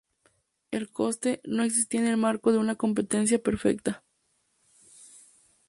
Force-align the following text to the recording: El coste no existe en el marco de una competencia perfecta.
El 0.71 0.89
coste 0.89 1.41
no 1.43 1.61
existe 1.61 1.97
en 1.97 2.07
el 2.07 2.17
marco 2.17 2.51
de 2.51 2.57
una 2.57 2.73
competencia 2.73 3.37
perfecta. 3.37 4.03